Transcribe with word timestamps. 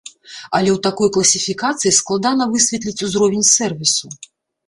Але 0.59 0.69
ў 0.75 0.77
такой 0.87 1.09
класіфікацыі 1.17 1.91
складана 1.99 2.43
высветліць 2.53 3.03
узровень 3.09 3.45
сервісу. 3.53 4.07